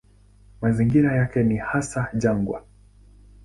Mazingira 0.61 1.11
yake 1.15 1.43
ni 1.43 1.57
hasa 1.57 2.07
jangwa. 2.15 2.63